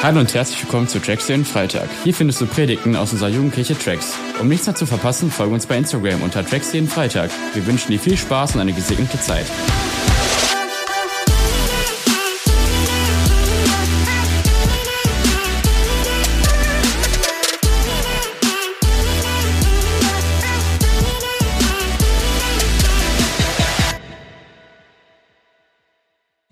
[0.00, 1.88] Hallo und herzlich willkommen zu Tracks den Freitag.
[2.04, 4.16] Hier findest du Predigten aus unserer Jugendkirche Tracks.
[4.40, 7.32] Um nichts mehr zu verpassen, folge uns bei Instagram unter Tracks jeden Freitag.
[7.52, 9.46] Wir wünschen dir viel Spaß und eine gesegnete Zeit.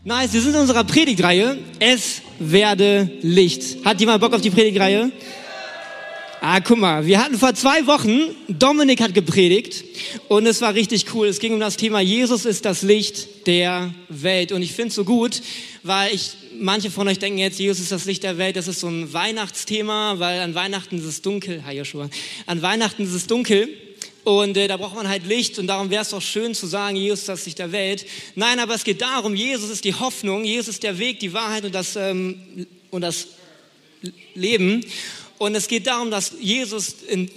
[0.09, 1.59] Nice, wir sind in unserer Predigtreihe.
[1.81, 3.85] Es werde Licht.
[3.85, 5.11] Hat jemand Bock auf die Predigtreihe?
[6.41, 9.83] Ah, guck mal, wir hatten vor zwei Wochen, Dominik hat gepredigt
[10.29, 11.27] und es war richtig cool.
[11.27, 14.53] Es ging um das Thema, Jesus ist das Licht der Welt.
[14.53, 15.43] Und ich finde es so gut,
[15.83, 18.79] weil ich, manche von euch denken jetzt, Jesus ist das Licht der Welt, das ist
[18.79, 21.65] so ein Weihnachtsthema, weil an Weihnachten ist es dunkel.
[21.67, 22.09] Hi Joshua.
[22.47, 23.71] An Weihnachten ist es dunkel.
[24.27, 26.97] Und äh, da braucht man halt Licht und darum wäre es doch schön zu sagen,
[26.97, 28.05] Jesus ist das Licht der Welt.
[28.35, 31.65] Nein, aber es geht darum, Jesus ist die Hoffnung, Jesus ist der Weg, die Wahrheit
[31.65, 33.29] und das, ähm, und das
[34.35, 34.85] Leben.
[35.39, 36.97] Und es geht darum, dass Jesus,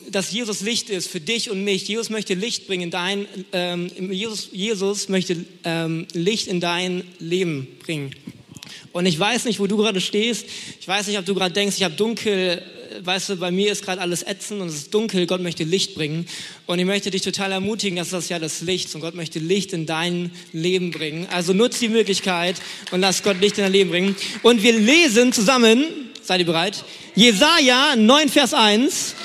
[0.10, 1.88] dass Jesus Licht ist für dich und mich.
[1.88, 7.68] Jesus möchte Licht bringen in dein, ähm, Jesus, Jesus möchte ähm, Licht in dein Leben
[7.84, 8.16] bringen.
[8.94, 10.48] Und ich weiß nicht, wo du gerade stehst.
[10.82, 12.64] Ich weiß nicht, ob du gerade denkst, ich habe dunkel
[13.02, 15.96] weißt du, bei mir ist gerade alles ätzend und es ist dunkel, Gott möchte Licht
[15.96, 16.26] bringen.
[16.66, 19.74] Und ich möchte dich total ermutigen, dass das ja das Licht und Gott möchte Licht
[19.74, 21.28] in dein Leben bringen.
[21.32, 22.56] Also nutz die Möglichkeit
[22.92, 24.16] und lass Gott Licht in dein Leben bringen.
[24.44, 25.86] Und wir lesen zusammen,
[26.22, 26.84] seid ihr bereit?
[27.16, 29.16] Jesaja 9, Vers 1.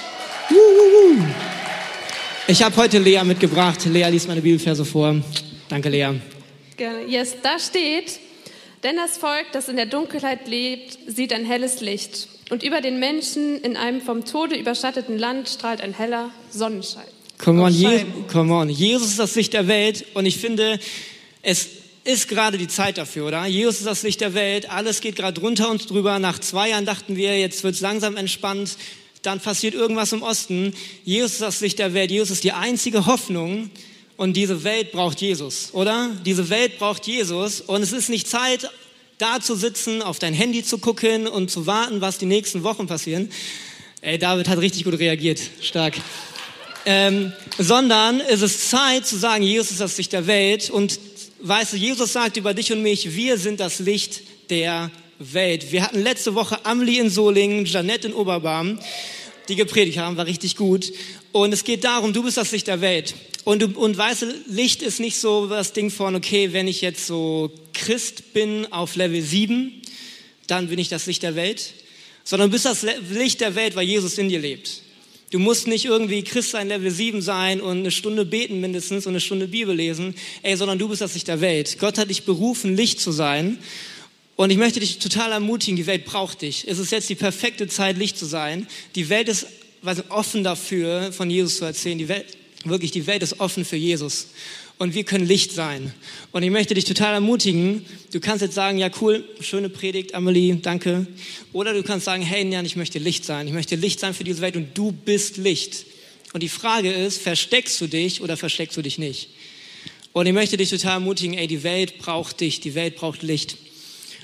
[2.47, 3.85] Ich habe heute Lea mitgebracht.
[3.87, 5.17] Lea liest meine Bibelverse vor.
[5.69, 6.11] Danke, Lea.
[6.77, 7.07] Gerne.
[7.07, 8.19] Yes, da steht,
[8.83, 12.29] denn das Volk, das in der Dunkelheit lebt, sieht ein helles Licht.
[12.51, 17.07] Und über den Menschen in einem vom Tode überschatteten Land strahlt ein heller Sonnenschein.
[17.39, 18.69] Come on, Je come on.
[18.69, 20.79] Jesus ist das Licht der Welt und ich finde,
[21.43, 21.69] es
[22.05, 23.47] ist gerade die Zeit dafür, oder?
[23.47, 26.19] Jesus ist das Licht der Welt, alles geht gerade runter uns drüber.
[26.19, 28.77] Nach zwei Jahren dachten wir, jetzt wird es langsam entspannt,
[29.23, 30.75] dann passiert irgendwas im Osten.
[31.05, 33.71] Jesus ist das Licht der Welt, Jesus ist die einzige Hoffnung
[34.17, 36.11] und diese Welt braucht Jesus, oder?
[36.25, 38.71] Diese Welt braucht Jesus und es ist nicht Zeit,
[39.19, 42.87] da zu sitzen, auf dein Handy zu gucken und zu warten, was die nächsten Wochen
[42.87, 43.31] passieren.
[44.01, 45.41] Ey, David hat richtig gut reagiert.
[45.61, 45.95] Stark.
[46.87, 50.69] Ähm, sondern es ist Zeit zu sagen, Jesus ist das Licht der Welt.
[50.69, 50.99] Und
[51.41, 55.73] weißt du, Jesus sagt über dich und mich, wir sind das Licht der Welt.
[55.73, 58.79] Wir hatten letzte Woche Amelie in Solingen, Janette in Oberbarm,
[59.49, 60.93] die gepredigt haben, war richtig gut.
[61.33, 63.15] Und es geht darum, du bist das Licht der Welt.
[63.45, 67.07] Und, du, und weißt Licht ist nicht so das Ding von, okay, wenn ich jetzt
[67.07, 69.83] so Christ bin auf Level 7,
[70.47, 71.73] dann bin ich das Licht der Welt,
[72.25, 74.81] sondern du bist das Licht der Welt, weil Jesus in dir lebt.
[75.31, 79.13] Du musst nicht irgendwie Christ sein, Level 7 sein und eine Stunde beten mindestens und
[79.13, 81.79] eine Stunde Bibel lesen, ey, sondern du bist das Licht der Welt.
[81.81, 83.59] Gott hat dich berufen, Licht zu sein.
[84.37, 86.65] Und ich möchte dich total ermutigen, die Welt braucht dich.
[86.67, 88.67] Es ist jetzt die perfekte Zeit, Licht zu sein.
[88.95, 89.47] Die Welt ist
[90.09, 91.99] offen dafür, von Jesus zu erzählen.
[91.99, 92.27] Die Welt,
[92.71, 94.29] wirklich, die Welt ist offen für Jesus.
[94.77, 95.95] Und wir können Licht sein.
[96.33, 97.85] Und ich möchte dich total ermutigen.
[98.13, 101.07] Du kannst jetzt sagen, ja cool, schöne Predigt, Amelie, danke.
[101.53, 103.47] Oder du kannst sagen, hey Jan, ich möchte Licht sein.
[103.47, 105.87] Ich möchte Licht sein für diese Welt und du bist Licht.
[106.33, 109.29] Und die Frage ist, versteckst du dich oder versteckst du dich nicht?
[110.13, 113.57] Und ich möchte dich total ermutigen, ey, die Welt braucht dich, die Welt braucht Licht.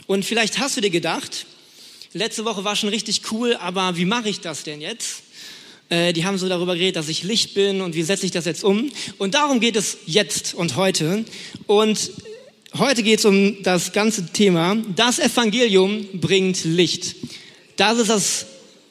[0.06, 1.46] Und vielleicht hast du dir gedacht,
[2.12, 5.22] letzte Woche war schon richtig cool, aber wie mache ich das denn jetzt?
[5.90, 8.44] Äh, die haben so darüber geredet, dass ich Licht bin und wie setze ich das
[8.44, 8.90] jetzt um.
[9.18, 11.24] Und darum geht es jetzt und heute.
[11.66, 12.12] Und
[12.78, 17.16] heute geht es um das ganze Thema, das Evangelium bringt Licht.
[17.76, 18.46] Das ist das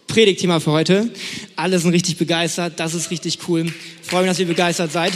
[0.07, 1.09] Predigtthema für heute.
[1.55, 3.71] Alle sind richtig begeistert, das ist richtig cool.
[4.01, 5.13] Freue mich, dass ihr begeistert seid.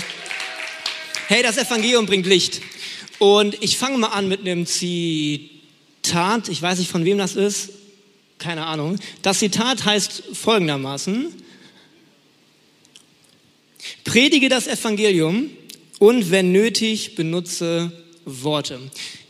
[1.28, 2.62] Hey, das Evangelium bringt Licht.
[3.20, 6.48] Und ich fange mal an mit einem Zitat.
[6.48, 7.72] Ich weiß nicht, von wem das ist.
[8.38, 9.00] Keine Ahnung.
[9.22, 11.43] Das Zitat heißt folgendermaßen.
[14.04, 15.50] Predige das Evangelium
[16.00, 17.92] und wenn nötig, benutze
[18.26, 18.80] Worte.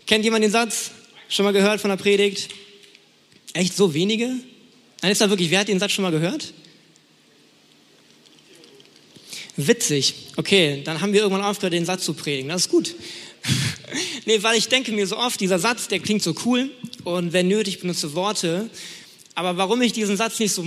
[0.07, 0.91] Kennt jemand den Satz?
[1.29, 2.49] Schon mal gehört von der Predigt?
[3.53, 4.35] Echt so wenige?
[5.01, 6.53] Nein, ist da wirklich, wer hat den Satz schon mal gehört?
[9.55, 10.15] Witzig.
[10.35, 12.49] Okay, dann haben wir irgendwann aufgehört, den Satz zu predigen.
[12.49, 12.95] Das ist gut.
[14.25, 16.71] nee, weil ich denke mir so oft, dieser Satz, der klingt so cool
[17.03, 18.69] und wenn nötig, benutze Worte.
[19.35, 20.65] Aber warum ich diesen Satz nicht so,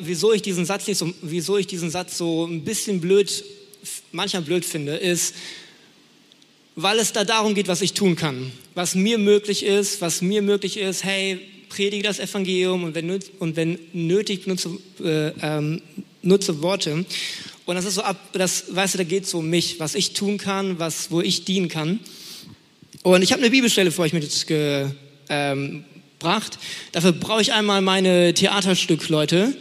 [0.00, 3.44] wieso ich diesen Satz nicht so, wieso ich diesen Satz so ein bisschen blöd,
[4.12, 5.34] manchmal blöd finde, ist,
[6.76, 10.42] weil es da darum geht, was ich tun kann, was mir möglich ist, was mir
[10.42, 11.04] möglich ist.
[11.04, 14.70] Hey, predige das Evangelium und wenn, und wenn nötig nutze,
[15.02, 15.80] äh, ähm,
[16.22, 17.06] nutze Worte.
[17.66, 20.12] Und das ist so ab, das, weißt du, da geht es um mich, was ich
[20.12, 22.00] tun kann, was, wo ich dienen kann.
[23.02, 24.46] Und ich habe eine Bibelstelle für euch mit,
[25.28, 25.84] ähm,
[26.24, 26.58] mitgebracht.
[26.92, 29.54] Dafür brauche ich einmal meine Theaterstück-Leute.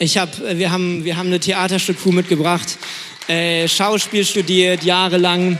[0.00, 2.76] Ich hab, wir, haben, wir haben eine Theaterstück-Crew mitgebracht,
[3.28, 5.58] äh, Schauspiel studiert, jahrelang.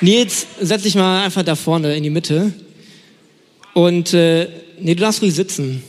[0.00, 2.52] Nils, setz dich mal einfach da vorne in die Mitte.
[3.74, 4.48] Und, äh,
[4.80, 5.82] nee, du darfst ruhig sitzen.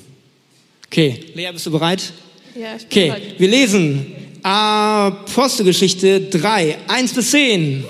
[0.87, 2.11] Okay, Lea, bist du bereit?
[2.55, 3.39] Ja, ich bin Okay, bereit.
[3.39, 4.05] wir lesen
[4.43, 7.85] Apostelgeschichte 3, 1 bis 10.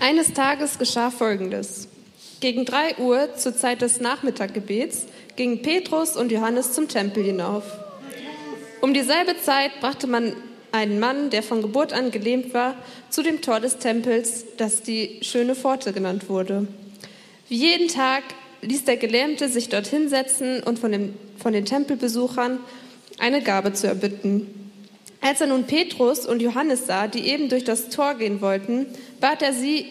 [0.00, 1.88] Eines Tages geschah Folgendes.
[2.38, 7.64] Gegen drei Uhr zur Zeit des Nachmittaggebets gingen Petrus und Johannes zum Tempel hinauf.
[8.80, 10.36] Um dieselbe Zeit brachte man
[10.70, 12.76] einen Mann, der von Geburt an gelähmt war,
[13.10, 16.68] zu dem Tor des Tempels, das die schöne Pforte genannt wurde.
[17.48, 18.22] Wie jeden Tag
[18.62, 22.60] ließ der Gelähmte sich dort hinsetzen und von, dem, von den Tempelbesuchern
[23.18, 24.68] eine Gabe zu erbitten.
[25.20, 28.86] Als er nun Petrus und Johannes sah, die eben durch das Tor gehen wollten,
[29.20, 29.86] bat er sie,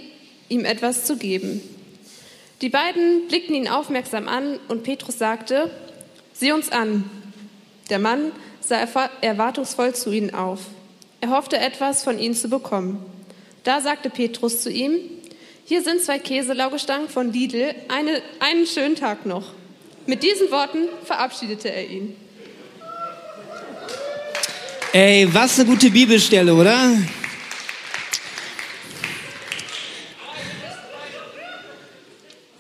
[0.50, 1.62] ihm etwas zu geben.
[2.62, 5.70] Die beiden blickten ihn aufmerksam an und Petrus sagte,
[6.34, 7.10] sieh uns an.
[7.90, 8.32] Der Mann
[8.62, 8.88] sah
[9.22, 10.62] erwartungsvoll zu ihnen auf.
[11.22, 13.04] Er hoffte etwas von ihnen zu bekommen.
[13.64, 15.00] Da sagte Petrus zu ihm,
[15.66, 19.52] hier sind zwei Käselaugestangen von Lidl, eine, einen schönen Tag noch.
[20.06, 22.16] Mit diesen Worten verabschiedete er ihn.
[24.94, 26.98] Ey, was eine gute Bibelstelle, oder?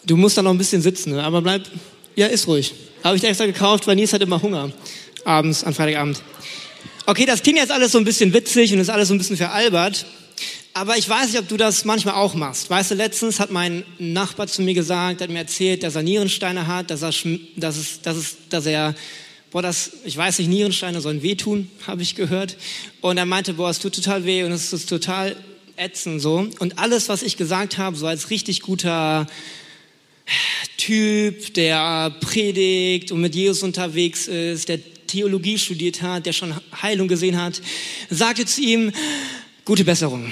[0.07, 1.23] Du musst da noch ein bisschen sitzen, ne?
[1.23, 1.63] aber bleib,
[2.15, 2.73] ja, ist ruhig.
[3.03, 4.71] Habe ich extra gekauft, weil Nils hat immer Hunger.
[5.25, 6.21] Abends, an Freitagabend.
[7.05, 9.35] Okay, das klingt jetzt alles so ein bisschen witzig und ist alles so ein bisschen
[9.35, 10.05] veralbert.
[10.73, 12.69] Aber ich weiß nicht, ob du das manchmal auch machst.
[12.69, 16.67] Weißt du, letztens hat mein Nachbar zu mir gesagt, hat mir erzählt, dass er Nierensteine
[16.67, 17.11] hat, dass er,
[17.57, 18.95] dass es, dass es, dass er,
[19.51, 22.55] boah, das, ich weiß nicht, Nierensteine sollen wehtun, habe ich gehört.
[23.01, 25.35] Und er meinte, boah, es tut total weh und es ist total
[25.75, 26.47] ätzend so.
[26.59, 29.27] Und alles, was ich gesagt habe, so als richtig guter
[30.77, 37.07] Typ, der predigt und mit Jesus unterwegs ist, der Theologie studiert hat, der schon Heilung
[37.07, 37.61] gesehen hat,
[38.09, 38.91] sagte zu ihm,
[39.65, 40.31] gute Besserung.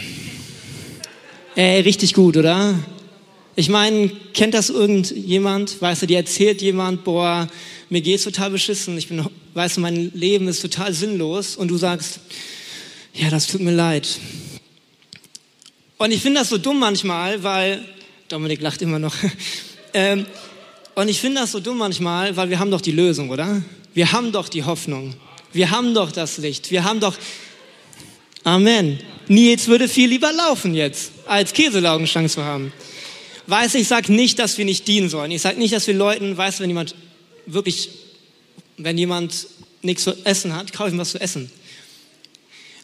[1.55, 2.77] Ey, richtig gut, oder?
[3.55, 5.81] Ich meine, kennt das irgendjemand?
[5.81, 7.47] Weißt du, dir erzählt jemand, boah,
[7.89, 11.77] mir geht's total beschissen, ich bin, weißt du, mein Leben ist total sinnlos und du
[11.77, 12.19] sagst,
[13.13, 14.19] ja, das tut mir leid.
[15.97, 17.85] Und ich finde das so dumm manchmal, weil,
[18.27, 19.15] Dominik lacht immer noch,
[19.95, 20.25] ähm,
[20.93, 23.61] und ich finde das so dumm manchmal, weil wir haben doch die Lösung, oder?
[23.93, 25.15] Wir haben doch die Hoffnung.
[25.53, 26.69] Wir haben doch das Licht.
[26.69, 27.15] Wir haben doch,
[28.43, 28.99] Amen.
[29.27, 32.73] Nils würde viel lieber laufen jetzt, als Käselaugenstangen zu haben.
[33.47, 35.31] Weiß, ich sage nicht, dass wir nicht dienen sollen.
[35.31, 36.93] Ich sage nicht, dass wir Leuten, weißt du, wenn jemand
[37.45, 37.89] wirklich,
[38.77, 39.47] wenn jemand
[39.81, 41.49] nichts zu essen hat, kaufe ihm was zu essen.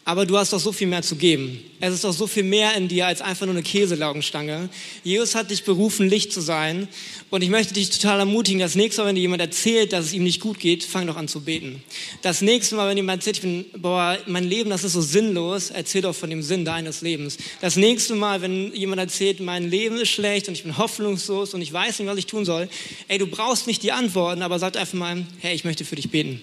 [0.04, 1.62] Aber du hast doch so viel mehr zu geben.
[1.78, 4.68] Es ist doch so viel mehr in dir als einfach nur eine Käselaugenstange.
[5.04, 6.88] Jesus hat dich berufen, Licht zu sein.
[7.30, 10.12] Und ich möchte dich total ermutigen, das nächste Mal, wenn dir jemand erzählt, dass es
[10.12, 11.84] ihm nicht gut geht, fang doch an zu beten.
[12.20, 15.70] Das nächste Mal, wenn jemand erzählt, ich bin, boah, mein Leben, das ist so sinnlos,
[15.70, 17.38] erzähl doch von dem Sinn deines Lebens.
[17.60, 21.62] Das nächste Mal, wenn jemand erzählt, mein Leben ist schlecht und ich bin hoffnungslos und
[21.62, 22.68] ich weiß nicht, was ich tun soll,
[23.06, 26.10] ey, du brauchst nicht die Antworten, aber sag einfach mal, hey, ich möchte für dich
[26.10, 26.40] beten.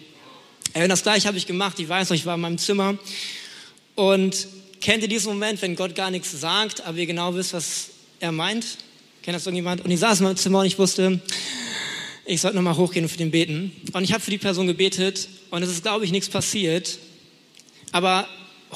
[0.73, 1.79] Ey, das gleiche habe ich gemacht.
[1.79, 2.97] Ich weiß noch, ich war in meinem Zimmer
[3.99, 4.47] und
[4.79, 7.89] kennt ihr diesen Moment, wenn Gott gar nichts sagt, aber ihr genau wisst, was
[8.21, 8.77] er meint?
[9.23, 9.83] Kennt das irgendjemand?
[9.83, 11.19] Und ich saß in meinem Zimmer und ich wusste,
[12.25, 13.73] ich sollte nochmal hochgehen und für den beten.
[13.91, 16.97] Und ich habe für die Person gebetet und es ist, glaube ich, nichts passiert.
[17.91, 18.25] Aber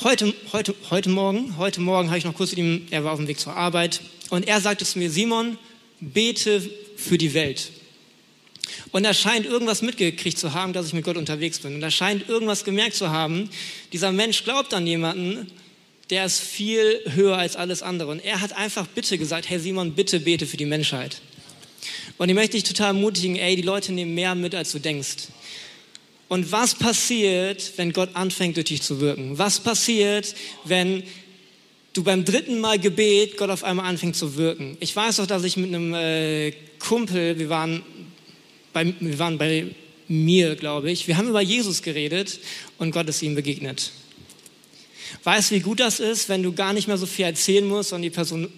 [0.04, 3.20] heute, heute, heute Morgen, heute Morgen habe ich noch kurz mit ihm, er war auf
[3.20, 5.58] dem Weg zur Arbeit und er sagte zu mir, Simon,
[6.02, 7.72] bete für die Welt.
[8.92, 11.76] Und er scheint irgendwas mitgekriegt zu haben, dass ich mit Gott unterwegs bin.
[11.76, 13.50] Und er scheint irgendwas gemerkt zu haben.
[13.92, 15.48] Dieser Mensch glaubt an jemanden,
[16.10, 18.12] der ist viel höher als alles andere.
[18.12, 21.22] Und er hat einfach bitte gesagt, hey Simon, bitte bete für die Menschheit.
[22.18, 25.28] Und ich möchte dich total ermutigen, ey, die Leute nehmen mehr mit, als du denkst.
[26.28, 29.38] Und was passiert, wenn Gott anfängt, durch dich zu wirken?
[29.38, 31.04] Was passiert, wenn
[31.94, 34.78] du beim dritten Mal Gebet Gott auf einmal anfängt zu wirken?
[34.80, 37.84] Ich weiß doch, dass ich mit einem äh, Kumpel, wir waren
[38.74, 39.68] bei, wir waren bei
[40.08, 41.08] mir, glaube ich.
[41.08, 42.40] Wir haben über Jesus geredet
[42.78, 43.92] und Gott ist ihm begegnet.
[45.24, 47.94] Weißt du, wie gut das ist, wenn du gar nicht mehr so viel erzählen musst
[47.94, 48.50] und die Person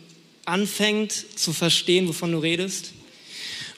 [0.46, 2.94] anfängt zu verstehen, wovon du redest?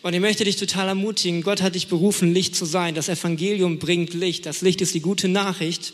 [0.04, 2.96] Und ich möchte dich total ermutigen, Gott hat dich berufen, Licht zu sein.
[2.96, 4.46] Das Evangelium bringt Licht.
[4.46, 5.94] Das Licht ist die gute Nachricht.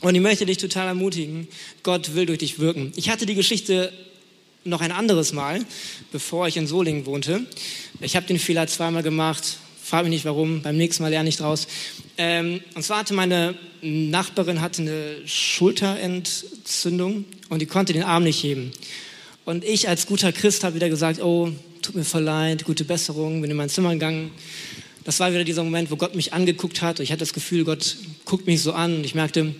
[0.00, 1.48] Und ich möchte dich total ermutigen,
[1.82, 2.92] Gott will durch dich wirken.
[2.96, 3.92] Ich hatte die Geschichte
[4.64, 5.64] noch ein anderes Mal,
[6.12, 7.46] bevor ich in Solingen wohnte.
[8.00, 11.36] Ich habe den Fehler zweimal gemacht, frage mich nicht warum, beim nächsten Mal lerne ich
[11.36, 11.66] draus.
[12.16, 18.42] Ähm, und zwar hatte meine Nachbarin hatte eine Schulterentzündung und die konnte den Arm nicht
[18.42, 18.72] heben.
[19.44, 23.42] Und ich als guter Christ habe wieder gesagt, oh, tut mir voll leid, gute Besserung,
[23.42, 24.30] bin in mein Zimmer gegangen.
[25.04, 26.98] Das war wieder dieser Moment, wo Gott mich angeguckt hat.
[27.00, 29.54] Ich hatte das Gefühl, Gott guckt mich so an und ich merkte,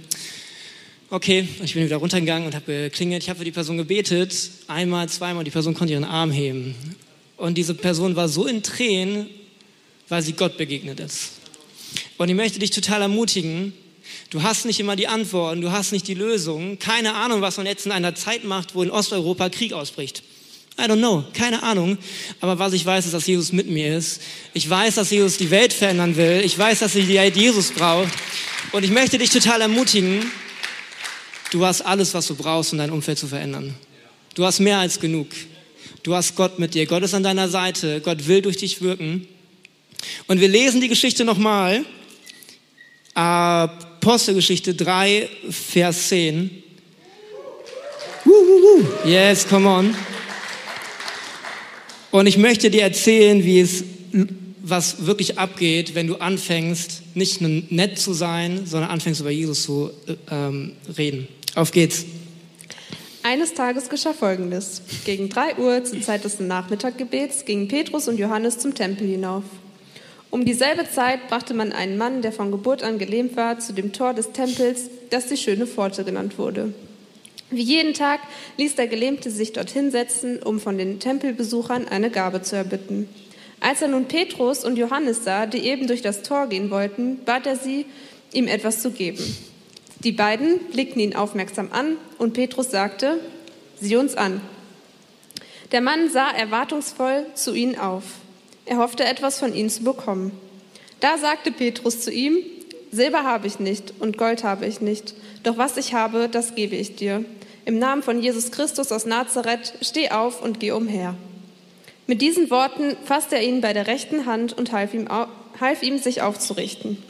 [1.11, 3.23] okay, ich bin wieder runtergegangen und habe geklingelt.
[3.23, 4.35] Ich habe für die Person gebetet,
[4.69, 6.75] einmal, zweimal, und die Person konnte ihren Arm heben.
[7.37, 9.29] Und diese Person war so in Tränen,
[10.09, 11.33] weil sie Gott begegnet ist.
[12.19, 13.73] Und ich möchte dich total ermutigen,
[14.31, 16.79] du hast nicht immer die Antworten, du hast nicht die Lösung.
[16.79, 20.23] Keine Ahnung, was man jetzt in einer Zeit macht, wo in Osteuropa Krieg ausbricht.
[20.77, 21.99] I don't know, keine Ahnung.
[22.41, 24.21] Aber was ich weiß, ist, dass Jesus mit mir ist.
[24.55, 26.43] Ich weiß, dass Jesus die Welt verändern will.
[26.45, 28.13] Ich weiß, dass sie die Welt Jesus braucht.
[28.73, 30.29] Und ich möchte dich total ermutigen,
[31.53, 33.75] du hast alles, was du brauchst, um dein Umfeld zu verändern.
[34.35, 35.29] Du hast mehr als genug.
[36.03, 36.87] Du hast Gott mit dir.
[36.87, 38.01] Gott ist an deiner Seite.
[38.01, 39.29] Gott will durch dich wirken.
[40.27, 41.85] Und wir lesen die Geschichte nochmal.
[43.15, 46.63] Apostelgeschichte 3, Vers 10.
[49.05, 49.95] Yes, come on.
[52.11, 53.85] Und ich möchte dir erzählen, wie es,
[54.63, 59.65] was wirklich abgeht, wenn du anfängst, nicht nur nett zu sein, sondern anfängst über Jesus
[59.65, 59.91] zu
[60.31, 61.29] ähm, reden.
[61.55, 62.05] Auf geht's.
[63.23, 64.83] Eines Tages geschah Folgendes.
[65.05, 69.45] Gegen drei Uhr zur Zeit des Nachmittaggebets gingen Petrus und Johannes zum Tempel hinauf.
[70.35, 73.93] Um dieselbe Zeit brachte man einen Mann, der von Geburt an gelähmt war, zu dem
[73.93, 76.75] Tor des Tempels, das die schöne Pforte genannt wurde.
[77.51, 78.19] Wie jeden Tag
[78.57, 83.09] ließ der Gelähmte sich dorthin setzen, um von den Tempelbesuchern eine Gabe zu erbitten.
[83.61, 87.47] Als er nun Petrus und Johannes sah, die eben durch das Tor gehen wollten, bat
[87.47, 87.87] er sie,
[88.33, 89.37] ihm etwas zu geben.
[90.01, 93.21] Die beiden blickten ihn aufmerksam an und Petrus sagte,
[93.81, 94.41] sieh uns an.
[95.71, 98.03] Der Mann sah erwartungsvoll zu ihnen auf.
[98.67, 100.33] Er hoffte etwas von ihnen zu bekommen.
[101.01, 102.39] Da sagte Petrus zu ihm,
[102.91, 106.77] Silber habe ich nicht und Gold habe ich nicht, doch was ich habe, das gebe
[106.77, 107.25] ich dir.
[107.67, 111.15] Im Namen von Jesus Christus aus Nazareth, steh auf und geh umher.
[112.07, 115.09] Mit diesen Worten fasste er ihn bei der rechten Hand und half ihm,
[115.61, 117.03] half ihm sich aufzurichten.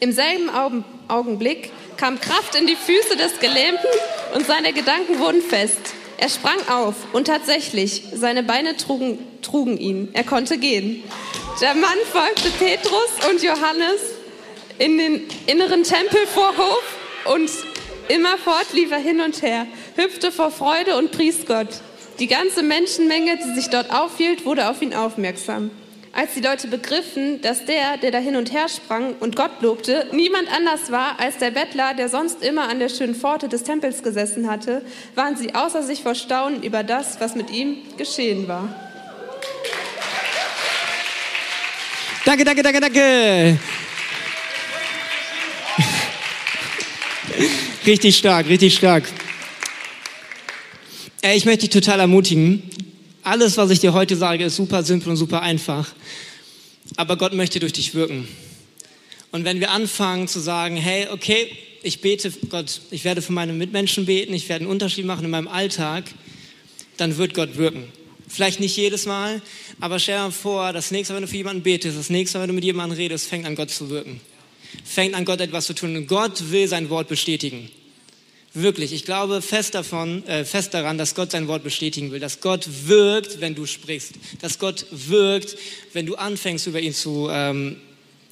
[0.00, 0.50] Im selben
[1.08, 3.88] Augenblick kam Kraft in die Füße des Gelähmten
[4.34, 5.94] und seine Gedanken wurden fest.
[6.22, 10.10] Er sprang auf und tatsächlich, seine Beine trugen, trugen ihn.
[10.12, 11.02] Er konnte gehen.
[11.60, 14.00] Der Mann folgte Petrus und Johannes
[14.78, 16.84] in den inneren Tempelvorhof
[17.24, 17.50] und
[18.06, 21.80] Immerfort lief er hin und her, hüpfte vor Freude und pries Gott.
[22.20, 25.72] Die ganze Menschenmenge, die sich dort aufhielt, wurde auf ihn aufmerksam.
[26.14, 30.06] Als die Leute begriffen, dass der, der da hin und her sprang und Gott lobte,
[30.12, 34.02] niemand anders war als der Bettler, der sonst immer an der schönen Pforte des Tempels
[34.02, 34.82] gesessen hatte,
[35.14, 38.68] waren sie außer sich vor Staunen über das, was mit ihm geschehen war.
[42.26, 43.58] Danke, danke, danke, danke.
[47.86, 49.04] Richtig stark, richtig stark.
[51.22, 52.68] Ich möchte dich total ermutigen.
[53.22, 55.92] Alles, was ich dir heute sage, ist super simpel und super einfach.
[56.96, 58.26] Aber Gott möchte durch dich wirken.
[59.30, 61.50] Und wenn wir anfangen zu sagen, hey, okay,
[61.82, 65.30] ich bete Gott, ich werde für meine Mitmenschen beten, ich werde einen Unterschied machen in
[65.30, 66.04] meinem Alltag,
[66.96, 67.84] dann wird Gott wirken.
[68.28, 69.40] Vielleicht nicht jedes Mal,
[69.80, 72.42] aber stell dir vor, das nächste Mal, wenn du für jemanden betest, das nächste Mal,
[72.42, 74.20] wenn du mit jemandem redest, fängt an Gott zu wirken
[74.84, 75.96] fängt an, Gott etwas zu tun.
[75.96, 77.70] Und Gott will sein Wort bestätigen.
[78.54, 82.40] Wirklich, ich glaube fest davon, äh, fest daran, dass Gott sein Wort bestätigen will, dass
[82.40, 85.56] Gott wirkt, wenn du sprichst, dass Gott wirkt,
[85.94, 87.76] wenn du anfängst, über ihn zu ähm,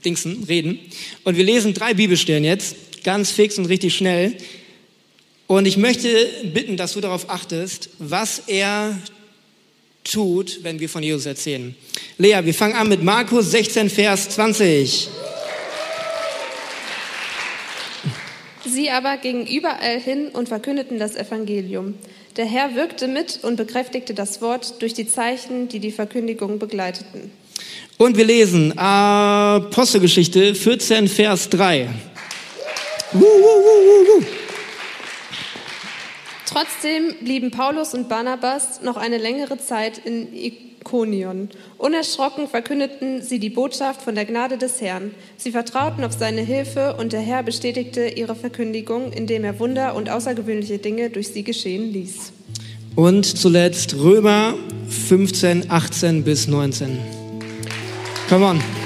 [0.05, 0.79] dingsen, reden.
[1.25, 4.37] Und wir lesen drei Bibelstellen jetzt, ganz fix und richtig schnell.
[5.47, 8.99] Und ich möchte bitten, dass du darauf achtest, was er
[10.05, 11.75] tut, wenn wir von Jesus erzählen.
[12.19, 15.09] Lea, wir fangen an mit Markus 16, Vers 20.
[18.73, 21.95] Sie aber gingen überall hin und verkündeten das Evangelium.
[22.37, 27.33] Der Herr wirkte mit und bekräftigte das Wort durch die Zeichen, die die Verkündigung begleiteten.
[27.99, 31.89] Und wir lesen Apostelgeschichte 14, Vers 3.
[36.47, 40.33] Trotzdem blieben Paulus und Barnabas noch eine längere Zeit in
[40.81, 41.49] Ikonion.
[41.79, 45.13] Unerschrocken verkündeten sie die Botschaft von der Gnade des Herrn.
[45.37, 50.11] Sie vertrauten auf seine Hilfe und der Herr bestätigte ihre Verkündigung, indem er Wunder und
[50.11, 52.33] außergewöhnliche Dinge durch sie geschehen ließ.
[52.97, 54.55] Und zuletzt Römer
[54.89, 56.99] 15, 18 bis 19.
[58.29, 58.80] Come on.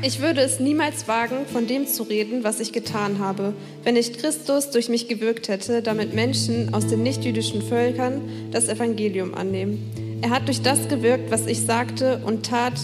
[0.00, 3.52] Ich würde es niemals wagen, von dem zu reden, was ich getan habe,
[3.82, 8.20] wenn nicht Christus durch mich gewirkt hätte, damit Menschen aus den nichtjüdischen Völkern
[8.52, 10.18] das Evangelium annehmen.
[10.22, 12.74] Er hat durch das gewirkt, was ich sagte und tat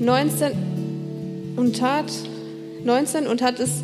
[0.00, 0.52] 19
[1.56, 2.12] und tat
[2.84, 3.82] 19 und hat es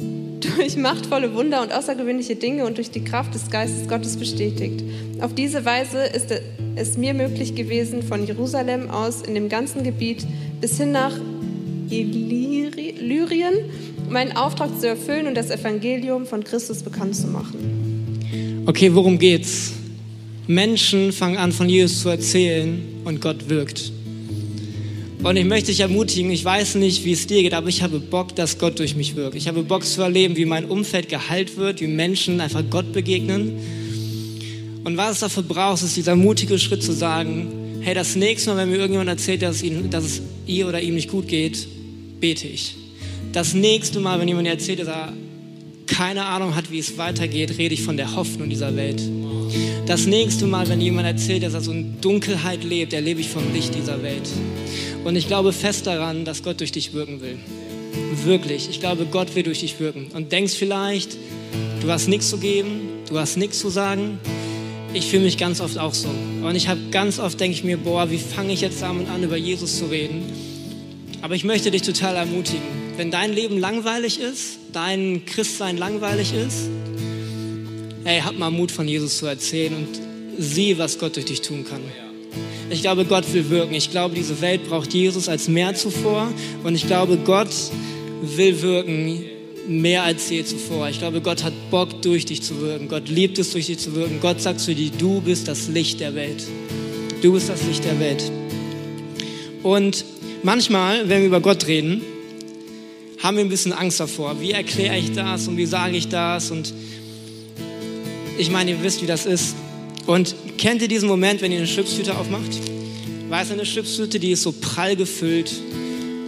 [0.56, 4.82] durch machtvolle Wunder und außergewöhnliche Dinge und durch die Kraft des Geistes Gottes bestätigt.
[5.20, 6.34] Auf diese Weise ist
[6.74, 10.26] es mir möglich gewesen, von Jerusalem aus in dem ganzen Gebiet
[10.60, 11.12] bis hin nach
[11.90, 13.54] Illyrien
[14.08, 18.62] meinen Auftrag zu erfüllen und das Evangelium von Christus bekannt zu machen.
[18.66, 19.72] Okay, worum geht's?
[20.46, 23.92] Menschen fangen an, von Jesus zu erzählen und Gott wirkt.
[25.22, 28.00] Und ich möchte dich ermutigen, ich weiß nicht, wie es dir geht, aber ich habe
[28.00, 29.36] Bock, dass Gott durch mich wirkt.
[29.36, 33.52] Ich habe Bock zu erleben, wie mein Umfeld geheilt wird, wie Menschen einfach Gott begegnen.
[34.82, 38.62] Und was es dafür braucht, ist dieser mutige Schritt zu sagen, hey, das nächste Mal,
[38.62, 41.68] wenn mir irgendjemand erzählt, dass es ihr oder ihm nicht gut geht,
[42.20, 42.76] bete ich.
[43.32, 45.12] Das nächste Mal, wenn jemand erzählt, dass er
[45.86, 49.02] keine Ahnung hat, wie es weitergeht, rede ich von der Hoffnung dieser Welt.
[49.86, 53.52] Das nächste Mal, wenn jemand erzählt, dass er so in Dunkelheit lebt, erlebe ich vom
[53.52, 54.28] Licht dieser Welt.
[55.04, 57.38] Und ich glaube fest daran, dass Gott durch dich wirken will.
[58.24, 58.68] Wirklich.
[58.70, 60.08] Ich glaube, Gott will durch dich wirken.
[60.14, 61.16] Und denkst vielleicht,
[61.80, 64.18] du hast nichts zu geben, du hast nichts zu sagen.
[64.92, 66.08] Ich fühle mich ganz oft auch so.
[66.42, 69.22] Und ich habe ganz oft denke ich mir, boah, wie fange ich jetzt damit an,
[69.22, 70.22] über Jesus zu reden?
[71.22, 72.62] Aber ich möchte dich total ermutigen.
[72.96, 76.68] Wenn dein Leben langweilig ist, dein Christsein langweilig ist,
[78.04, 79.88] hey, hab mal Mut von Jesus zu erzählen und
[80.38, 81.80] sieh, was Gott durch dich tun kann.
[82.70, 83.74] Ich glaube, Gott will wirken.
[83.74, 86.28] Ich glaube, diese Welt braucht Jesus als mehr zuvor.
[86.62, 87.50] Und ich glaube, Gott
[88.22, 89.24] will wirken
[89.68, 90.88] mehr als je zuvor.
[90.88, 92.88] Ich glaube, Gott hat Bock, durch dich zu wirken.
[92.88, 94.18] Gott liebt es, durch dich zu wirken.
[94.20, 96.42] Gott sagt zu dir, du bist das Licht der Welt.
[97.22, 98.22] Du bist das Licht der Welt.
[99.62, 100.04] Und
[100.42, 102.02] manchmal, wenn wir über Gott reden,
[103.22, 104.40] haben wir ein bisschen Angst davor.
[104.40, 106.50] Wie erkläre ich das und wie sage ich das?
[106.50, 106.72] Und
[108.38, 109.54] ich meine, ihr wisst, wie das ist.
[110.06, 112.58] Und kennt ihr diesen Moment, wenn ihr eine Chipstüte aufmacht?
[113.28, 115.52] Weißt du, eine Chipstüte, die ist so prall gefüllt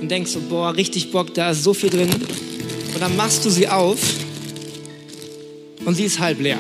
[0.01, 2.11] und denkst so, boah, richtig Bock, da ist so viel drin.
[2.95, 3.99] Und dann machst du sie auf
[5.85, 6.59] und sie ist halb leer.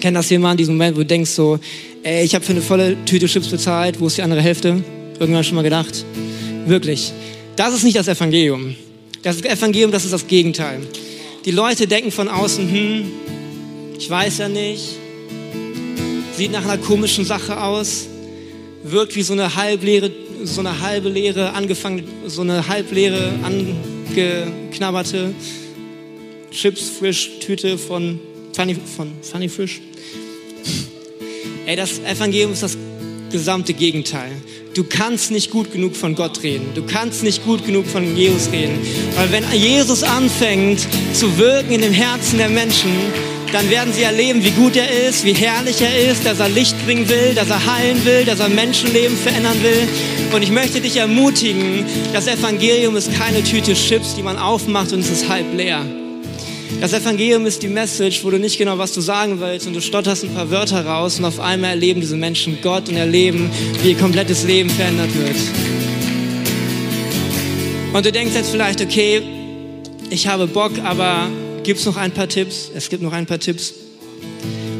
[0.00, 1.58] Kennt das jemand, diesen Moment, wo du denkst so,
[2.02, 4.84] ey, ich habe für eine volle Tüte Chips bezahlt, wo ist die andere Hälfte?
[5.18, 6.04] Irgendwann schon mal gedacht?
[6.66, 7.12] Wirklich.
[7.56, 8.76] Das ist nicht das Evangelium.
[9.22, 10.80] Das Evangelium, das ist das Gegenteil.
[11.44, 13.12] Die Leute denken von außen, hm,
[13.98, 14.84] ich weiß ja nicht,
[16.36, 18.06] sieht nach einer komischen Sache aus,
[18.84, 20.10] wirkt wie so eine halbleere,
[20.44, 25.34] so eine halbe leere, angefangen, so eine halbleere, angeknabberte
[26.52, 28.20] Chips Frisch Tüte von
[28.52, 29.80] Funny, von Funny Fish.
[31.66, 32.76] Ey, das Evangelium ist das
[33.30, 34.30] gesamte Gegenteil.
[34.78, 36.68] Du kannst nicht gut genug von Gott reden.
[36.76, 38.78] Du kannst nicht gut genug von Jesus reden.
[39.16, 42.92] Weil wenn Jesus anfängt zu wirken in dem Herzen der Menschen,
[43.50, 46.76] dann werden sie erleben, wie gut er ist, wie herrlich er ist, dass er Licht
[46.86, 49.88] bringen will, dass er heilen will, dass er Menschenleben verändern will.
[50.32, 55.00] Und ich möchte dich ermutigen, das Evangelium ist keine Tüte Chips, die man aufmacht und
[55.00, 55.84] es ist halb leer.
[56.80, 59.80] Das Evangelium ist die Message, wo du nicht genau was du sagen willst und du
[59.80, 63.50] stotterst ein paar Wörter raus und auf einmal erleben diese Menschen Gott und erleben,
[63.82, 65.36] wie ihr komplettes Leben verändert wird.
[67.92, 69.22] Und du denkst jetzt vielleicht, okay,
[70.10, 71.28] ich habe Bock, aber
[71.64, 72.70] gibt es noch ein paar Tipps?
[72.74, 73.74] Es gibt noch ein paar Tipps.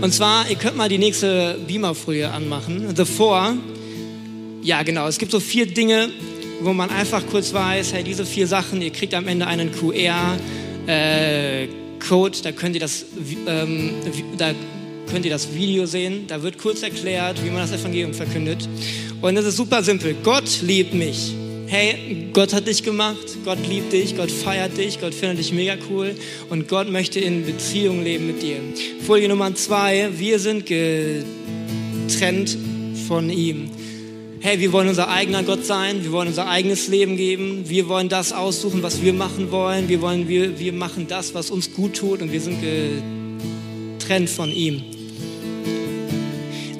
[0.00, 2.94] Und zwar, ihr könnt mal die nächste Beamer-Folie anmachen.
[2.94, 3.56] The Four.
[4.62, 5.08] Ja, genau.
[5.08, 6.10] Es gibt so vier Dinge,
[6.60, 10.36] wo man einfach kurz weiß, hey, diese vier Sachen, ihr kriegt am Ende einen QR,
[10.88, 11.68] äh,
[12.00, 13.04] Code, da könnt ihr das,
[13.46, 13.90] ähm,
[14.36, 14.52] da
[15.10, 16.24] könnt ihr das Video sehen.
[16.26, 18.68] Da wird kurz erklärt, wie man das Evangelium verkündet.
[19.20, 20.16] Und es ist super simpel.
[20.22, 21.34] Gott liebt mich.
[21.66, 25.76] Hey, Gott hat dich gemacht, Gott liebt dich, Gott feiert dich, Gott findet dich mega
[25.90, 26.14] cool
[26.48, 28.56] und Gott möchte in Beziehung leben mit dir.
[29.06, 32.56] Folie Nummer zwei, wir sind getrennt
[33.06, 33.70] von ihm
[34.40, 38.08] hey, wir wollen unser eigener Gott sein, wir wollen unser eigenes Leben geben, wir wollen
[38.08, 41.96] das aussuchen, was wir machen wollen, wir, wollen, wir, wir machen das, was uns gut
[41.96, 42.60] tut und wir sind
[43.98, 44.82] getrennt von ihm.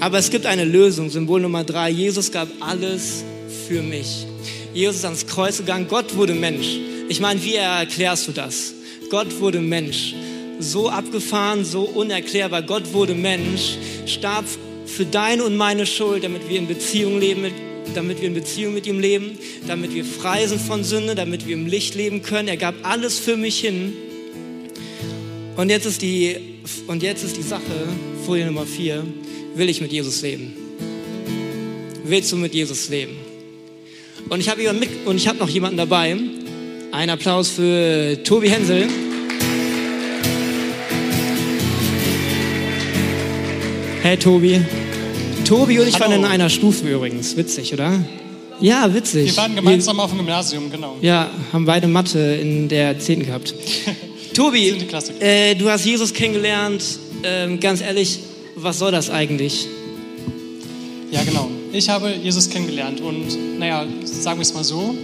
[0.00, 3.24] Aber es gibt eine Lösung, Symbol Nummer drei, Jesus gab alles
[3.66, 4.26] für mich.
[4.72, 6.78] Jesus ist ans Kreuz gegangen, Gott wurde Mensch.
[7.08, 8.74] Ich meine, wie erklärst du das?
[9.10, 10.14] Gott wurde Mensch.
[10.60, 12.62] So abgefahren, so unerklärbar.
[12.62, 14.44] Gott wurde Mensch, starb
[14.88, 17.52] für deine und meine Schuld, damit wir in Beziehung leben mit
[17.94, 21.54] damit wir in Beziehung mit ihm leben, damit wir frei sind von Sünde, damit wir
[21.54, 22.48] im Licht leben können.
[22.48, 23.94] Er gab alles für mich hin.
[25.56, 26.36] Und jetzt ist die,
[26.86, 27.62] und jetzt ist die Sache,
[28.26, 29.04] Folie Nummer vier,
[29.54, 30.52] will ich mit Jesus leben?
[32.04, 33.16] Willst du mit Jesus leben?
[34.28, 36.16] Und ich habe hab noch jemanden dabei.
[36.92, 38.86] Ein Applaus für Tobi Hensel.
[44.02, 44.60] Hey Tobi.
[45.48, 46.10] Tobi und ich Hallo.
[46.10, 47.34] waren in einer Stufe übrigens.
[47.34, 48.04] Witzig, oder?
[48.60, 49.30] Ja, witzig.
[49.30, 50.98] Wir waren gemeinsam Wir, auf dem Gymnasium, genau.
[51.00, 53.24] Ja, haben beide Mathe in der 10.
[53.24, 53.54] gehabt.
[54.34, 54.76] Tobi,
[55.20, 56.84] äh, du hast Jesus kennengelernt.
[57.22, 58.18] Ähm, ganz ehrlich,
[58.56, 59.66] was soll das eigentlich?
[61.10, 61.48] Ja, genau.
[61.72, 64.94] Ich habe Jesus kennengelernt und, naja, sagen wir es mal so.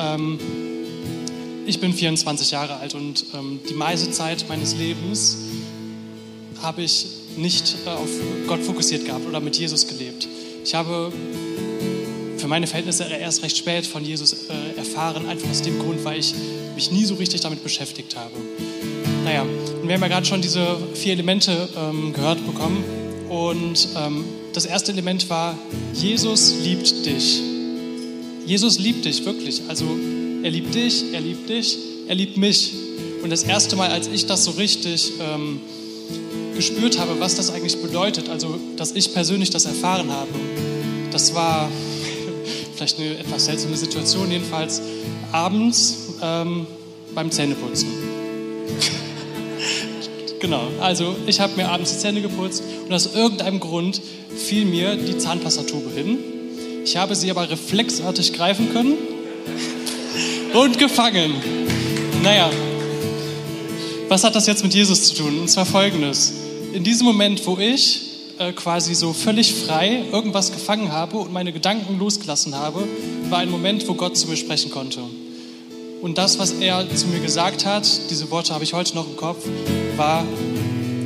[0.00, 0.40] Ähm,
[1.66, 5.38] ich bin 24 Jahre alt und ähm, die meiste Zeit meines Lebens
[6.62, 8.10] habe ich nicht äh, auf
[8.46, 10.28] Gott fokussiert gehabt oder mit Jesus gelebt.
[10.64, 11.12] Ich habe
[12.36, 16.18] für meine Verhältnisse erst recht spät von Jesus äh, erfahren, einfach aus dem Grund, weil
[16.18, 16.34] ich
[16.74, 18.32] mich nie so richtig damit beschäftigt habe.
[19.24, 22.84] Naja, und wir haben ja gerade schon diese vier Elemente ähm, gehört bekommen.
[23.28, 25.58] Und ähm, das erste Element war,
[25.94, 27.40] Jesus liebt dich.
[28.46, 29.62] Jesus liebt dich, wirklich.
[29.68, 29.84] Also
[30.42, 31.76] er liebt dich, er liebt dich,
[32.08, 32.72] er liebt mich.
[33.22, 35.60] Und das erste Mal, als ich das so richtig ähm,
[36.58, 40.28] gespürt habe, was das eigentlich bedeutet, also dass ich persönlich das erfahren habe,
[41.12, 41.70] das war
[42.74, 44.82] vielleicht eine etwas seltsame Situation, jedenfalls
[45.30, 46.66] abends ähm,
[47.14, 47.86] beim Zähneputzen.
[50.40, 54.00] genau, also ich habe mir abends die Zähne geputzt und aus irgendeinem Grund
[54.36, 56.18] fiel mir die Zahnpastatube hin.
[56.84, 58.94] Ich habe sie aber reflexartig greifen können
[60.54, 61.34] und gefangen.
[62.24, 62.50] Naja,
[64.08, 65.38] was hat das jetzt mit Jesus zu tun?
[65.38, 66.47] Und zwar folgendes.
[66.72, 68.00] In diesem Moment, wo ich
[68.38, 72.86] äh, quasi so völlig frei irgendwas gefangen habe und meine Gedanken losgelassen habe,
[73.30, 75.00] war ein Moment, wo Gott zu mir sprechen konnte.
[76.02, 79.16] Und das, was er zu mir gesagt hat, diese Worte habe ich heute noch im
[79.16, 79.44] Kopf,
[79.96, 80.24] war,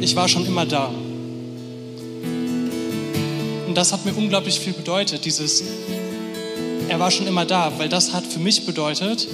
[0.00, 0.90] ich war schon immer da.
[3.66, 5.62] Und das hat mir unglaublich viel bedeutet, dieses,
[6.88, 9.28] er war schon immer da, weil das hat für mich bedeutet,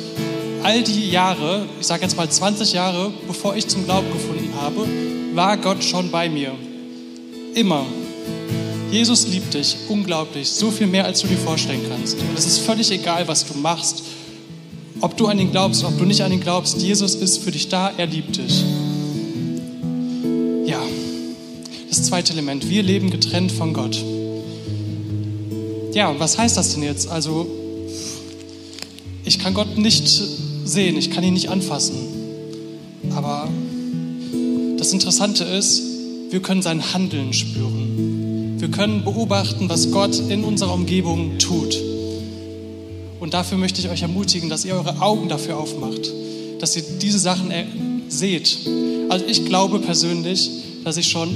[0.63, 4.87] all die Jahre, ich sage jetzt mal 20 Jahre, bevor ich zum Glauben gefunden habe,
[5.35, 6.53] war Gott schon bei mir.
[7.55, 7.87] Immer.
[8.91, 12.19] Jesus liebt dich, unglaublich, so viel mehr, als du dir vorstellen kannst.
[12.19, 14.03] Und es ist völlig egal, was du machst,
[15.01, 16.81] ob du an ihn glaubst, ob du nicht an ihn glaubst.
[16.81, 18.65] Jesus ist für dich da, er liebt dich.
[20.65, 20.81] Ja,
[21.89, 24.03] das zweite Element, wir leben getrennt von Gott.
[25.93, 27.09] Ja, was heißt das denn jetzt?
[27.09, 27.47] Also,
[29.25, 30.09] ich kann Gott nicht
[30.69, 31.97] sehen, ich kann ihn nicht anfassen.
[33.15, 33.49] Aber
[34.77, 35.83] das Interessante ist,
[36.31, 38.57] wir können sein Handeln spüren.
[38.59, 41.79] Wir können beobachten, was Gott in unserer Umgebung tut.
[43.21, 46.13] Und dafür möchte ich euch ermutigen, dass ihr eure Augen dafür aufmacht,
[46.61, 47.51] dass ihr diese Sachen
[48.09, 48.59] seht.
[49.09, 50.51] Also ich glaube persönlich,
[50.85, 51.29] dass ich schon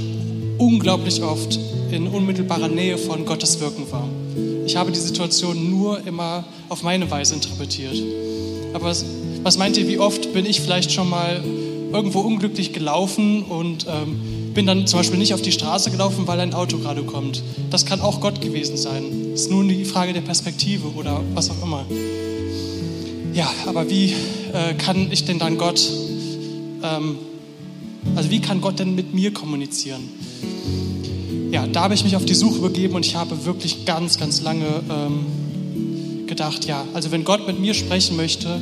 [0.57, 1.59] unglaublich oft
[1.91, 4.07] in unmittelbarer Nähe von Gottes Wirken war.
[4.65, 7.95] Ich habe die Situation nur immer auf meine Weise interpretiert.
[8.73, 9.05] Aber was,
[9.43, 11.43] was meint ihr, wie oft bin ich vielleicht schon mal
[11.91, 16.39] irgendwo unglücklich gelaufen und ähm, bin dann zum Beispiel nicht auf die Straße gelaufen, weil
[16.39, 17.43] ein Auto gerade kommt.
[17.69, 19.03] Das kann auch Gott gewesen sein.
[19.33, 21.85] Es ist nur die Frage der Perspektive oder was auch immer.
[23.33, 24.13] Ja, aber wie
[24.53, 25.87] äh, kann ich denn dann Gott,
[26.83, 27.17] ähm,
[28.15, 30.01] also wie kann Gott denn mit mir kommunizieren?
[31.53, 34.41] Ja, da habe ich mich auf die Suche begeben und ich habe wirklich ganz, ganz
[34.41, 38.59] lange ähm, gedacht, ja, also wenn Gott mit mir sprechen möchte,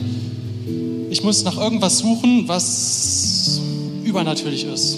[1.10, 3.62] ich muss nach irgendwas suchen, was
[4.04, 4.98] übernatürlich ist.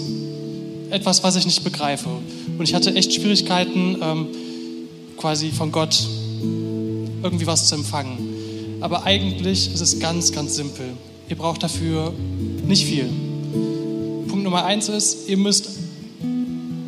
[0.90, 2.10] Etwas, was ich nicht begreife.
[2.58, 4.28] Und ich hatte echt Schwierigkeiten, ähm,
[5.18, 6.08] quasi von Gott
[7.22, 8.18] irgendwie was zu empfangen.
[8.82, 10.94] Aber eigentlich ist es ganz, ganz simpel.
[11.30, 12.12] Ihr braucht dafür
[12.66, 13.08] nicht viel.
[14.30, 15.70] Punkt Nummer eins ist, ihr müsst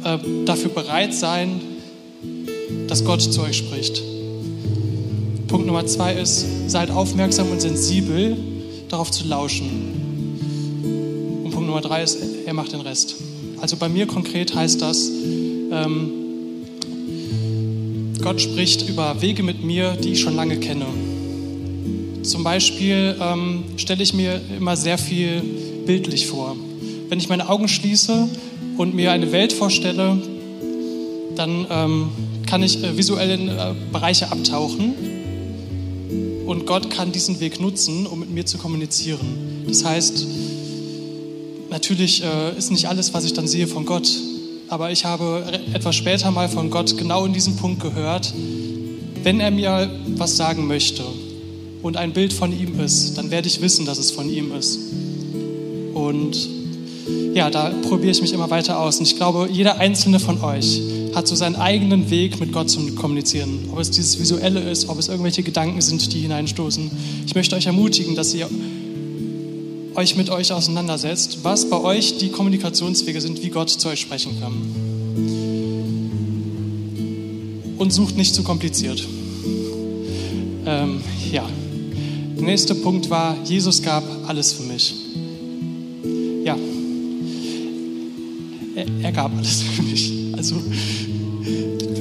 [0.06, 1.60] äh, dafür bereit sein,
[2.88, 4.02] dass Gott zu euch spricht.
[5.48, 8.38] Punkt Nummer zwei ist, seid aufmerksam und sensibel
[8.90, 9.68] darauf zu lauschen.
[11.44, 13.16] Und Punkt Nummer drei ist, er macht den Rest.
[13.60, 16.12] Also bei mir konkret heißt das, ähm,
[18.22, 20.86] Gott spricht über Wege mit mir, die ich schon lange kenne.
[22.24, 25.42] Zum Beispiel ähm, stelle ich mir immer sehr viel
[25.86, 26.56] bildlich vor.
[27.08, 28.28] Wenn ich meine Augen schließe
[28.78, 30.18] und mir eine Welt vorstelle,
[31.36, 32.10] dann ähm,
[32.46, 34.94] kann ich äh, visuell in äh, Bereiche abtauchen
[36.46, 39.66] und Gott kann diesen Weg nutzen, um mit mir zu kommunizieren.
[39.68, 40.26] Das heißt,
[41.70, 44.10] natürlich äh, ist nicht alles, was ich dann sehe, von Gott,
[44.68, 48.34] aber ich habe etwas später mal von Gott genau in diesem Punkt gehört,
[49.24, 51.04] wenn er mir was sagen möchte
[51.82, 54.80] und ein Bild von ihm ist, dann werde ich wissen, dass es von ihm ist.
[55.94, 56.65] Und
[57.34, 59.00] ja, da probiere ich mich immer weiter aus.
[59.00, 60.82] Und ich glaube, jeder einzelne von euch
[61.14, 63.70] hat so seinen eigenen Weg, mit Gott zu kommunizieren.
[63.72, 66.92] Ob es dieses Visuelle ist, ob es irgendwelche Gedanken sind, die hineinstoßen.
[67.26, 68.50] Ich möchte euch ermutigen, dass ihr
[69.96, 74.38] euch mit euch auseinandersetzt, was bei euch die Kommunikationswege sind, wie Gott zu euch sprechen
[74.42, 74.54] kann.
[77.78, 79.06] Und sucht nicht zu kompliziert.
[80.66, 81.48] Ähm, ja.
[82.38, 84.64] Der nächste Punkt war, Jesus gab alles für
[89.26, 90.14] gab alles für mich.
[90.34, 90.56] Also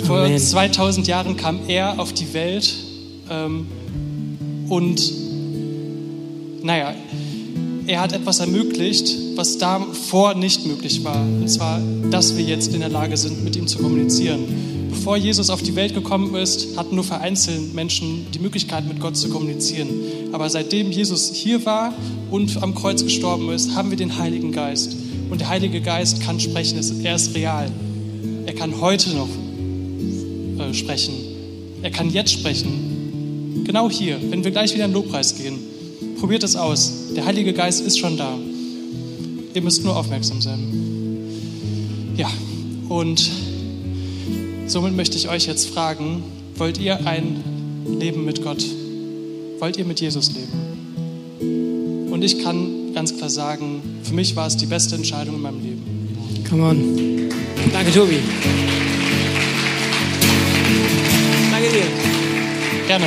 [0.04, 0.38] vor Amen.
[0.38, 2.74] 2000 Jahren kam er auf die Welt
[3.30, 3.66] ähm,
[4.68, 5.12] und
[6.62, 6.94] naja,
[7.86, 11.20] er hat etwas ermöglicht, was davor nicht möglich war.
[11.20, 14.40] Und zwar, dass wir jetzt in der Lage sind, mit ihm zu kommunizieren.
[14.90, 19.16] Bevor Jesus auf die Welt gekommen ist, hatten nur vereinzelt Menschen die Möglichkeit, mit Gott
[19.16, 19.88] zu kommunizieren.
[20.32, 21.94] Aber seitdem Jesus hier war
[22.30, 24.96] und am Kreuz gestorben ist, haben wir den Heiligen Geist.
[25.30, 27.70] Und der Heilige Geist kann sprechen, er ist real.
[28.46, 29.28] Er kann heute noch
[30.58, 31.14] äh, sprechen.
[31.82, 33.62] Er kann jetzt sprechen.
[33.64, 35.58] Genau hier, wenn wir gleich wieder in den Lobpreis gehen.
[36.18, 37.12] Probiert es aus.
[37.16, 38.38] Der Heilige Geist ist schon da.
[39.54, 40.58] Ihr müsst nur aufmerksam sein.
[42.16, 42.30] Ja,
[42.88, 43.30] und
[44.66, 46.22] somit möchte ich euch jetzt fragen,
[46.56, 47.42] wollt ihr ein
[47.98, 48.64] Leben mit Gott?
[49.58, 52.08] Wollt ihr mit Jesus leben?
[52.10, 55.62] Und ich kann ganz klar sagen, für mich war es die beste Entscheidung in meinem
[55.62, 56.44] Leben.
[56.48, 57.28] Come on.
[57.72, 58.18] Danke, Tobi.
[61.50, 62.86] Danke dir.
[62.86, 63.06] Gerne.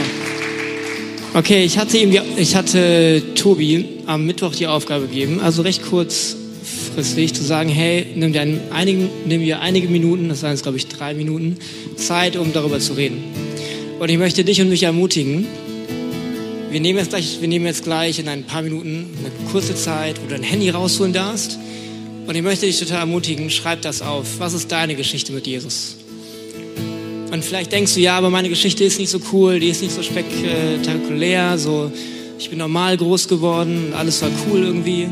[1.33, 5.83] Okay, ich hatte, ihm die, ich hatte Tobi am Mittwoch die Aufgabe gegeben, also recht
[5.83, 10.63] kurzfristig zu sagen, hey, nimm dir, einen, einigen, nimm dir einige Minuten, das waren jetzt
[10.63, 11.57] glaube ich drei Minuten,
[11.95, 13.23] Zeit, um darüber zu reden.
[13.99, 15.45] Und ich möchte dich und mich ermutigen,
[16.69, 20.21] wir nehmen jetzt gleich, wir nehmen jetzt gleich in ein paar Minuten eine kurze Zeit,
[20.21, 21.57] wo du dein Handy rausholen darfst.
[22.27, 24.39] Und ich möchte dich total ermutigen, schreib das auf.
[24.39, 25.95] Was ist deine Geschichte mit Jesus?
[27.31, 29.93] Und vielleicht denkst du, ja, aber meine Geschichte ist nicht so cool, die ist nicht
[29.93, 31.91] so spektakulär, so
[32.39, 35.07] ich bin normal groß geworden alles war cool irgendwie.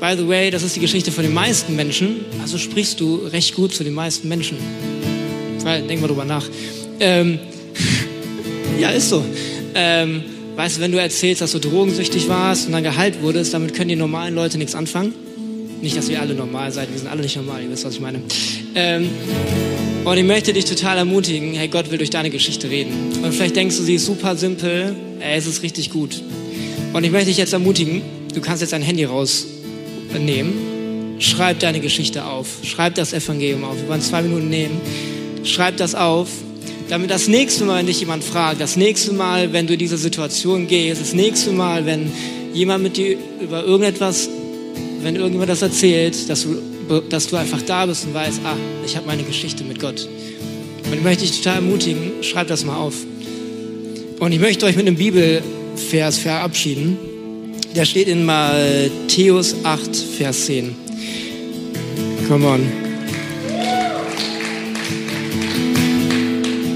[0.00, 3.54] By the way, das ist die Geschichte von den meisten Menschen, also sprichst du recht
[3.54, 4.58] gut zu den meisten Menschen.
[5.62, 6.44] Weil, denk mal drüber nach.
[7.00, 7.38] Ähm,
[8.78, 9.24] ja, ist so.
[9.74, 10.22] Ähm,
[10.56, 13.88] weißt du, wenn du erzählst, dass du drogensüchtig warst und dann geheilt wurdest, damit können
[13.88, 15.12] die normalen Leute nichts anfangen.
[15.82, 18.00] Nicht, dass wir alle normal seid, wir sind alle nicht normal, ihr wisst, was ich
[18.00, 18.20] meine.
[18.74, 19.08] Ähm,
[20.04, 22.92] und ich möchte dich total ermutigen, hey, Gott will durch deine Geschichte reden.
[23.22, 26.22] Und vielleicht denkst du, sie ist super simpel, ey, es ist richtig gut.
[26.92, 28.02] Und ich möchte dich jetzt ermutigen,
[28.34, 30.52] du kannst jetzt dein Handy rausnehmen,
[31.18, 33.76] schreib deine Geschichte auf, schreib das Evangelium auf.
[33.80, 34.80] Wir wollen zwei Minuten nehmen,
[35.42, 36.28] schreib das auf,
[36.88, 39.96] damit das nächste Mal, wenn dich jemand fragt, das nächste Mal, wenn du in diese
[39.96, 42.10] Situation gehst, das nächste Mal, wenn
[42.52, 44.28] jemand mit dir über irgendetwas,
[45.02, 46.56] wenn irgendjemand das erzählt, dass du
[47.08, 50.08] dass du einfach da bist und weißt, ah, ich habe meine Geschichte mit Gott.
[50.84, 52.94] Und ich möchte dich total ermutigen, schreib das mal auf.
[54.20, 56.98] Und ich möchte euch mit einem Bibelvers verabschieden.
[57.74, 60.74] Der steht in Matthäus 8, Vers 10.
[62.28, 62.83] Come on.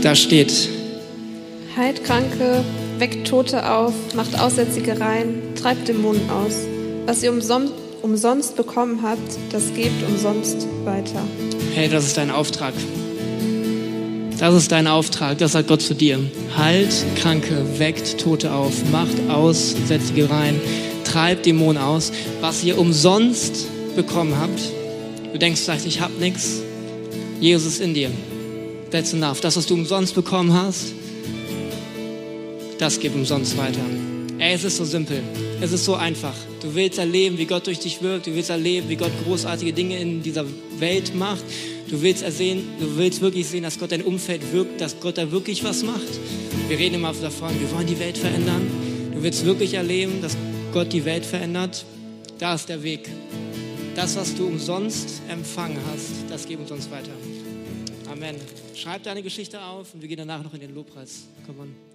[0.08, 0.70] Da steht,
[1.76, 2.64] Heilt Kranke,
[2.96, 6.54] weckt Tote auf, macht Aussätzige rein, treibt Dämonen aus.
[7.04, 11.22] Was ihr umsonst, umsonst bekommen habt, das gebt umsonst weiter.
[11.74, 12.72] hey, das ist dein Auftrag.
[14.38, 16.18] Das ist dein Auftrag, das sagt Gott zu dir.
[16.56, 20.58] Halt Kranke, weckt Tote auf, macht Aussätzige rein,
[21.04, 22.12] treibt Dämonen aus.
[22.40, 24.72] Was ihr umsonst bekommen habt,
[25.34, 26.62] du denkst vielleicht, ich hab nichts.
[27.40, 28.10] Jesus ist in dir.
[28.90, 29.40] That's enough.
[29.40, 30.94] Das, was du umsonst bekommen hast,
[32.78, 33.80] das gib umsonst weiter.
[34.38, 35.22] Ey, es ist so simpel.
[35.60, 36.34] Es ist so einfach.
[36.62, 38.26] Du willst erleben, wie Gott durch dich wirkt.
[38.26, 40.44] Du willst erleben, wie Gott großartige Dinge in dieser
[40.78, 41.42] Welt macht.
[41.88, 45.30] Du willst, ersehen, du willst wirklich sehen, dass Gott dein Umfeld wirkt, dass Gott da
[45.30, 46.08] wirklich was macht.
[46.68, 48.66] Wir reden immer davon, wir wollen die Welt verändern.
[49.14, 50.36] Du willst wirklich erleben, dass
[50.72, 51.84] Gott die Welt verändert.
[52.38, 53.08] Da ist der Weg.
[53.96, 57.10] Das, was du umsonst empfangen hast, das gib umsonst weiter.
[58.10, 58.36] Amen.
[58.74, 61.28] Schreib deine Geschichte auf und wir gehen danach noch in den Lobpreis.
[61.46, 61.87] Komm on.